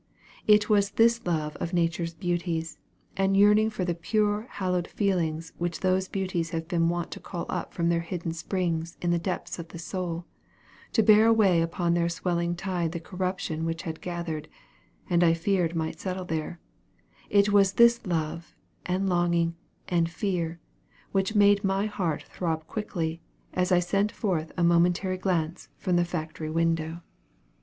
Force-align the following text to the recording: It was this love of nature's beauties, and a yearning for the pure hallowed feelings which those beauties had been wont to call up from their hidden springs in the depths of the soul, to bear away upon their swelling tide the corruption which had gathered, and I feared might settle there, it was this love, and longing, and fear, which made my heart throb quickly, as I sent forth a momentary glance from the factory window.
It 0.47 0.67
was 0.67 0.89
this 0.97 1.23
love 1.27 1.55
of 1.57 1.73
nature's 1.73 2.15
beauties, 2.15 2.79
and 3.15 3.35
a 3.35 3.39
yearning 3.39 3.69
for 3.69 3.85
the 3.85 3.93
pure 3.93 4.47
hallowed 4.49 4.87
feelings 4.87 5.53
which 5.59 5.81
those 5.81 6.07
beauties 6.07 6.49
had 6.49 6.67
been 6.67 6.89
wont 6.89 7.11
to 7.11 7.19
call 7.19 7.45
up 7.49 7.71
from 7.71 7.89
their 7.89 7.99
hidden 7.99 8.31
springs 8.33 8.97
in 8.99 9.11
the 9.11 9.19
depths 9.19 9.59
of 9.59 9.67
the 9.67 9.77
soul, 9.77 10.25
to 10.93 11.03
bear 11.03 11.27
away 11.27 11.61
upon 11.61 11.93
their 11.93 12.09
swelling 12.09 12.55
tide 12.55 12.93
the 12.93 12.99
corruption 12.99 13.63
which 13.63 13.83
had 13.83 14.01
gathered, 14.01 14.47
and 15.07 15.23
I 15.23 15.35
feared 15.35 15.75
might 15.75 15.99
settle 15.99 16.25
there, 16.25 16.59
it 17.29 17.51
was 17.51 17.73
this 17.73 18.03
love, 18.03 18.55
and 18.87 19.07
longing, 19.07 19.53
and 19.87 20.09
fear, 20.09 20.59
which 21.11 21.35
made 21.35 21.63
my 21.63 21.85
heart 21.85 22.23
throb 22.23 22.65
quickly, 22.65 23.21
as 23.53 23.71
I 23.71 23.77
sent 23.79 24.11
forth 24.11 24.51
a 24.57 24.63
momentary 24.63 25.19
glance 25.19 25.69
from 25.77 25.95
the 25.95 26.05
factory 26.05 26.49
window. 26.49 27.01